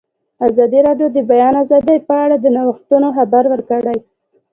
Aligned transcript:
ازادي 0.47 0.79
راډیو 0.87 1.07
د 1.11 1.13
د 1.15 1.17
بیان 1.31 1.53
آزادي 1.63 1.97
په 2.07 2.15
اړه 2.23 2.35
د 2.39 2.45
نوښتونو 2.55 3.07
خبر 3.17 3.43
ورکړی. 3.53 3.97